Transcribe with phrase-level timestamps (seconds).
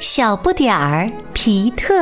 [0.00, 1.94] 小不点儿皮特》。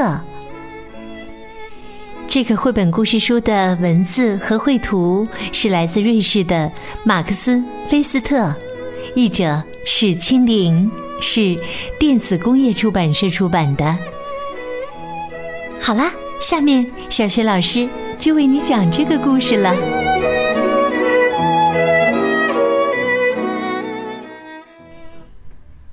[2.27, 6.71] 这个绘本故事书的文字和绘图是来自瑞士的
[7.04, 7.57] 马克思·
[7.89, 8.54] 菲斯特。
[9.15, 11.57] 译者史清玲，是
[11.99, 13.96] 电子工业出版社出版的。
[15.81, 19.75] 好啦，下面小学老师就为你讲这个故事了。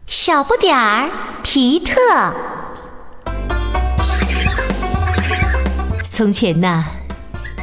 [0.07, 1.09] 小不点儿
[1.43, 1.95] 皮特。
[6.03, 6.85] 从前呐，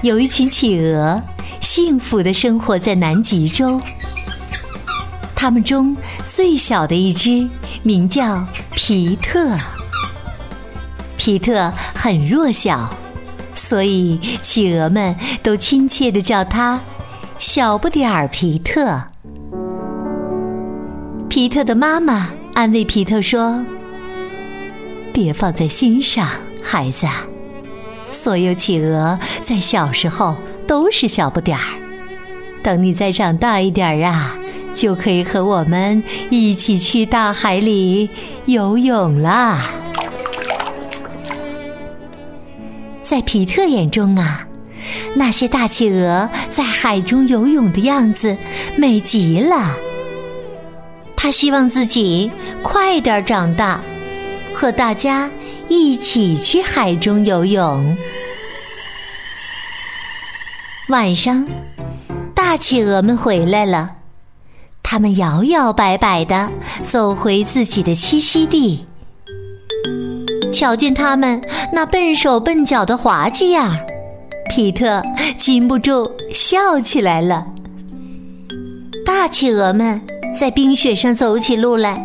[0.03, 1.23] 有一群企鹅，
[1.61, 3.81] 幸福的生活在南极洲。
[5.35, 7.48] 它们中最小的一只
[7.83, 9.57] 名叫皮特。
[11.17, 12.91] 皮特很弱小，
[13.55, 16.81] 所以企鹅们都亲切的叫它
[17.39, 19.01] “小不点儿皮特”。
[21.29, 23.64] 皮特的妈妈安慰皮特说
[25.14, 26.28] ：“别放在心上，
[26.61, 27.06] 孩子。
[28.11, 31.64] 所有企鹅在小时候都是小不点儿。
[32.61, 34.36] 等你再长大一点儿啊。”
[34.75, 38.09] 就可以和我们一起去大海里
[38.47, 39.70] 游泳啦！
[43.03, 44.47] 在皮特眼中啊，
[45.14, 48.36] 那些大企鹅在海中游泳的样子
[48.77, 49.88] 美极了。
[51.20, 52.30] 他希望自己
[52.62, 53.83] 快点长大，
[54.55, 55.28] 和大家
[55.66, 57.97] 一起去海中游泳。
[60.91, 61.44] 晚上，
[62.33, 63.96] 大企鹅们回来了。
[64.80, 66.48] 他们摇摇摆摆的
[66.83, 68.86] 走回自己的栖息地，
[70.52, 71.42] 瞧见他们
[71.73, 73.77] 那笨手笨脚的滑稽样，
[74.48, 75.02] 皮特
[75.36, 77.45] 禁不住笑起来了。
[79.05, 80.01] 大企鹅们
[80.39, 82.01] 在冰雪上走起路来，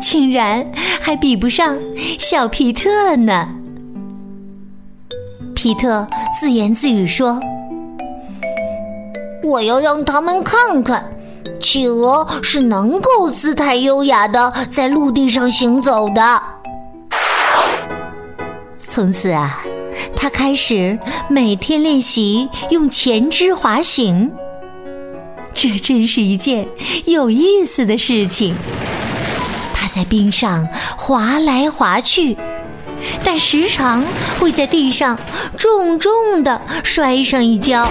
[0.00, 0.66] 竟然
[0.98, 1.76] 还比不上
[2.18, 3.46] 小皮特呢。
[5.54, 6.08] 皮特
[6.40, 7.38] 自言自语说
[9.44, 11.04] ：“我要让他们看看。”
[11.60, 16.42] 企鹅是能够姿态优雅的在陆地上行走的。
[18.78, 19.62] 从此啊，
[20.16, 20.98] 他开始
[21.28, 24.32] 每天练习用前肢滑行。
[25.56, 26.68] 这真是一件
[27.06, 28.54] 有意思的事情。
[29.74, 30.68] 他在冰上
[30.98, 32.36] 滑来滑去，
[33.24, 34.04] 但时常
[34.38, 35.18] 会在地上
[35.56, 37.90] 重重的摔上一跤。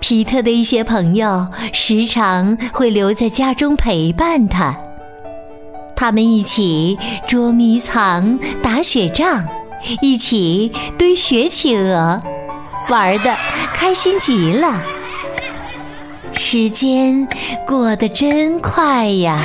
[0.00, 4.76] 皮特的一些朋友时常会留在家中陪伴他，
[5.96, 9.44] 他们一起捉迷藏、打雪仗，
[10.00, 12.22] 一起堆雪企鹅，
[12.88, 13.36] 玩的
[13.74, 14.82] 开心极了。
[16.32, 17.26] 时间
[17.66, 19.40] 过得真快呀！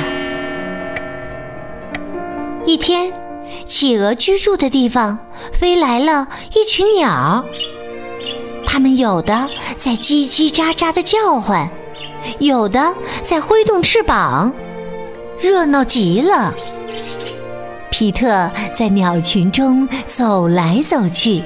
[2.64, 3.12] 一天，
[3.64, 5.18] 企鹅居住的地方
[5.52, 7.44] 飞来了一群鸟。
[8.66, 11.68] 它们有的在叽叽喳喳的叫唤，
[12.38, 14.52] 有的在挥动翅膀，
[15.40, 16.54] 热闹极了。
[17.90, 21.42] 皮特在鸟群中走来走去，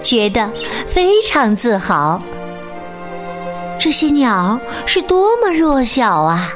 [0.00, 0.48] 觉得
[0.94, 2.20] 非常自豪。
[3.80, 4.56] 这些鸟
[4.86, 6.52] 是多么弱小啊！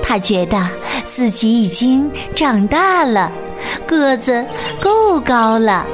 [0.00, 0.56] 他觉得
[1.04, 3.32] 自己已经长大了，
[3.84, 4.46] 个子
[4.80, 5.84] 够高了。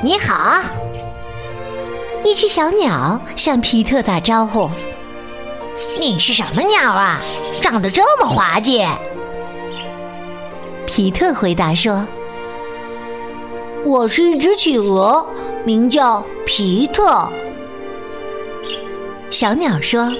[0.00, 0.60] 你好。
[2.24, 4.70] 一只小鸟向皮特打招呼
[5.98, 7.20] ：“你是什么鸟啊？
[7.60, 8.86] 长得这么滑稽。”
[10.86, 12.06] 皮特回答说
[13.84, 15.26] ：“我是一只企鹅，
[15.64, 17.28] 名叫皮特。”
[19.30, 20.12] 小鸟说：“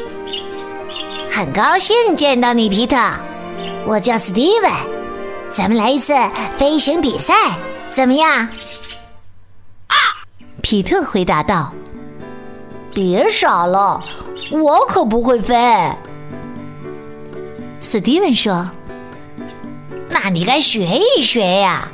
[1.31, 2.97] 很高兴见到你，皮特。
[3.87, 4.71] 我叫史蒂文，
[5.55, 6.15] 咱们来一次
[6.57, 7.35] 飞行比赛，
[7.93, 8.29] 怎么样？”
[9.89, 9.97] 啊！
[10.63, 11.73] 皮特回答道。
[12.93, 14.03] 别傻了，
[14.51, 15.57] 我可不会飞。
[17.81, 18.69] 斯蒂文说
[20.11, 21.89] ：“那你该学一学呀，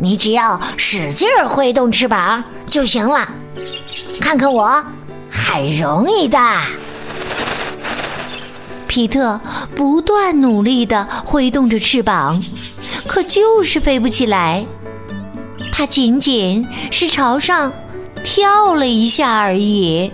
[0.00, 3.28] 你只要使劲儿挥动翅膀就行了。
[4.20, 4.84] 看看我，
[5.30, 6.38] 很容易的。”
[8.88, 9.38] 皮特
[9.76, 12.42] 不断努力地挥动着翅膀，
[13.06, 14.64] 可就是飞不起来。
[15.70, 17.72] 他仅仅是朝上
[18.24, 20.10] 跳了一下而已。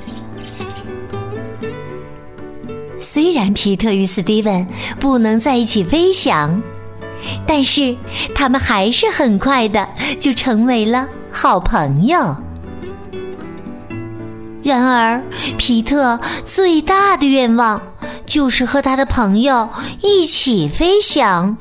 [3.01, 4.67] 虽然皮特与史蒂文
[4.99, 6.61] 不能在一起飞翔，
[7.47, 7.97] 但是
[8.35, 9.89] 他们还是很快的
[10.19, 12.37] 就成为了好朋友。
[14.63, 15.23] 然而，
[15.59, 17.81] 皮特最大的愿望
[18.25, 19.69] 就是和他的朋友
[20.01, 21.57] 一起飞翔。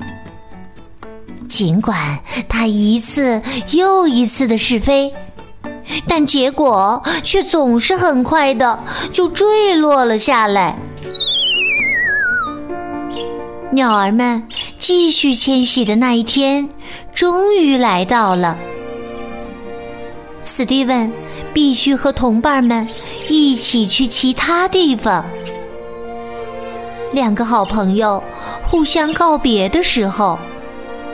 [1.50, 3.42] 尽管他一次
[3.72, 5.14] 又一次的试飞，
[6.08, 8.82] 但结果却总是很快的
[9.12, 10.76] 就坠落了下来。
[13.72, 14.42] 鸟儿们
[14.86, 16.68] 继续迁徙的那一天，
[17.14, 18.58] 终于来到了。
[20.44, 21.10] 史蒂文
[21.54, 22.86] 必须和同伴们
[23.30, 25.24] 一起去其他地方。
[27.14, 28.22] 两个好朋友
[28.62, 30.38] 互相告别的时候，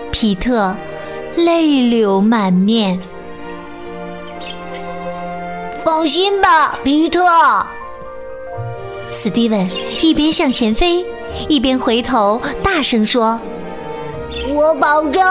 [0.09, 0.75] 皮特
[1.35, 2.99] 泪流满面。
[5.85, 7.21] 放心吧，皮特。
[9.11, 9.69] 史蒂文
[10.01, 11.05] 一边向前飞，
[11.47, 13.39] 一边回头大声说
[14.53, 15.23] ：“我保证。”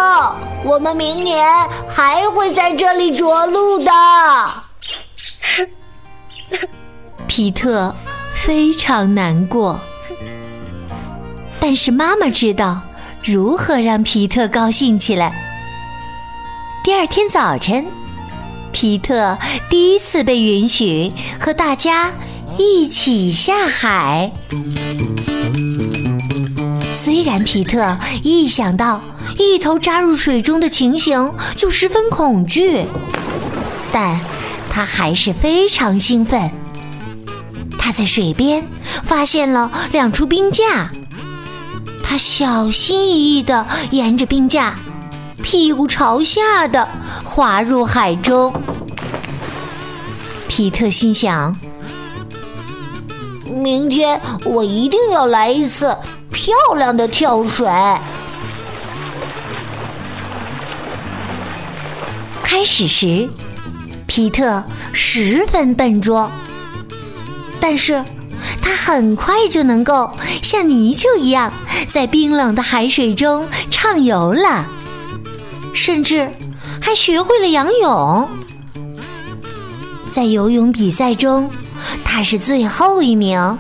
[0.64, 1.46] 我们明年
[1.88, 3.90] 还会在这里着陆的。
[7.28, 7.94] 皮特
[8.44, 9.78] 非常难过，
[11.60, 12.80] 但是妈妈知道
[13.22, 15.32] 如何让皮特高兴起来。
[16.82, 17.86] 第二天早晨，
[18.72, 19.38] 皮特
[19.70, 22.12] 第一次被允许和大家
[22.58, 24.32] 一起下海。
[26.92, 29.00] 虽然皮特一想到
[29.36, 32.84] 一头扎入水中的情形就十分恐惧，
[33.92, 34.20] 但
[34.70, 36.50] 他还是非常兴奋。
[37.78, 38.66] 他在水边
[39.04, 40.90] 发现了两处冰架，
[42.02, 44.74] 他小心翼翼地沿着冰架，
[45.42, 46.86] 屁股朝下的
[47.24, 48.52] 滑入海中。
[50.48, 51.56] 皮特心想：
[53.44, 55.96] 明天我一定要来一次。
[56.30, 57.68] 漂亮的跳水。
[62.50, 63.28] 开始时，
[64.06, 64.64] 皮特
[64.94, 66.30] 十分笨拙，
[67.60, 68.02] 但是
[68.62, 70.10] 他很快就能够
[70.42, 71.52] 像泥鳅一样
[71.92, 74.64] 在冰冷的海水中畅游了，
[75.74, 76.26] 甚至
[76.80, 78.28] 还学会了仰泳。
[80.10, 81.50] 在游泳比赛中，
[82.02, 83.58] 他是最后一名。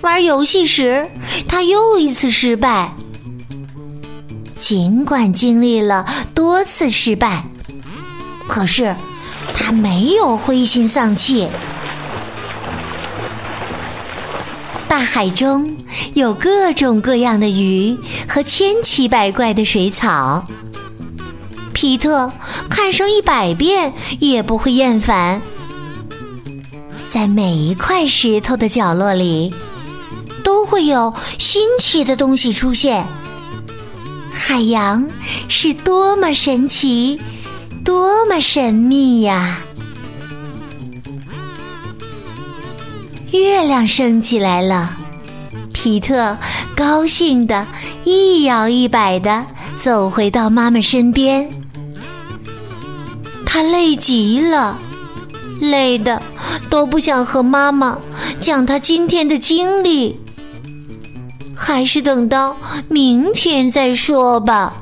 [0.00, 1.04] 玩游戏时，
[1.48, 2.94] 他又一次失败。
[4.68, 6.04] 尽管经历了
[6.34, 7.42] 多次失败，
[8.46, 8.94] 可是
[9.54, 11.48] 他没有灰心丧气。
[14.86, 15.74] 大海中
[16.12, 17.96] 有各种各样的鱼
[18.28, 20.44] 和千奇百怪的水草，
[21.72, 22.30] 皮特
[22.68, 25.40] 看上一百遍也不会厌烦。
[27.10, 29.50] 在每一块石头的角落里。
[30.44, 33.06] 都会有新奇的东西出现。
[34.40, 35.04] 海洋
[35.48, 37.20] 是多么神奇，
[37.84, 39.58] 多么神秘呀！
[43.32, 44.96] 月亮升起来了，
[45.74, 46.38] 皮特
[46.76, 47.66] 高兴的
[48.04, 49.44] 一摇一摆的
[49.82, 51.46] 走回到妈妈身边。
[53.44, 54.78] 他累极了，
[55.60, 56.22] 累的
[56.70, 57.98] 都不想和妈妈
[58.38, 60.16] 讲他今天的经历。
[61.68, 62.56] 还是等到
[62.88, 64.72] 明天再说吧。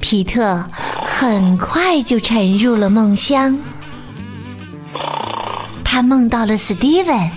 [0.00, 0.64] 皮特
[1.04, 3.58] 很快就沉入了梦乡，
[5.84, 7.30] 他梦到了史蒂文，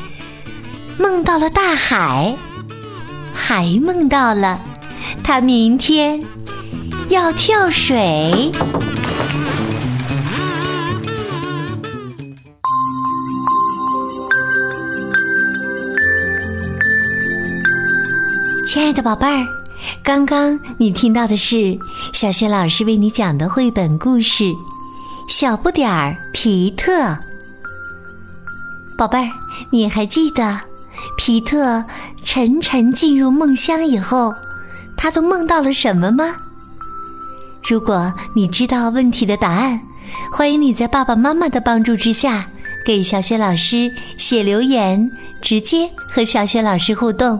[1.00, 2.38] 梦到了大海，
[3.34, 4.60] 还梦到了
[5.24, 6.24] 他明天
[7.10, 8.52] 要跳水。
[18.74, 19.46] 亲爱的宝贝儿，
[20.02, 21.78] 刚刚你听到的是
[22.14, 24.46] 小雪老师为你讲的绘本故事
[25.28, 26.94] 《小不点儿皮特》。
[28.98, 29.30] 宝贝儿，
[29.74, 30.58] 你还记得
[31.18, 31.84] 皮特
[32.24, 34.34] 沉沉进入梦乡以后，
[34.96, 36.34] 他都梦到了什么吗？
[37.68, 39.78] 如果你知道问题的答案，
[40.32, 42.48] 欢迎你在爸爸妈妈的帮助之下，
[42.86, 45.12] 给小雪老师写留言，
[45.42, 47.38] 直接和小雪老师互动。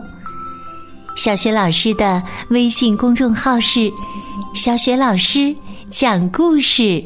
[1.16, 3.90] 小雪老师的微信公众号是
[4.54, 5.54] “小雪老师
[5.88, 7.04] 讲故事”，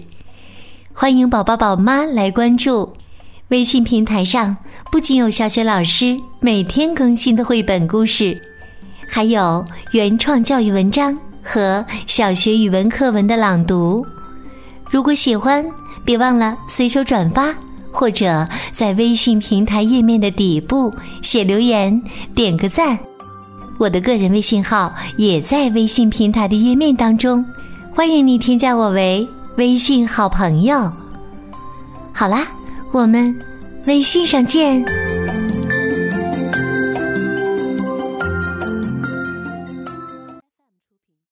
[0.95, 2.91] 欢迎宝宝宝妈来关注。
[3.49, 4.57] 微信平台上
[4.91, 8.37] 不仅有小雪老师每天更新的绘本故事，
[9.09, 14.05] 还有原创教育文章和小学语文课文的朗读。
[14.91, 15.65] 如果喜欢，
[16.05, 17.55] 别忘了随手转发，
[17.93, 22.01] 或者在微信平台页面的底部写留言，
[22.35, 22.99] 点个赞。
[23.79, 27.45] 我的个人微信号也在微信平台的页面当中，
[27.95, 30.91] 欢迎你添加我为微信好朋友。
[32.13, 32.47] 好啦，
[32.93, 33.35] 我们
[33.87, 35.06] 微信上见。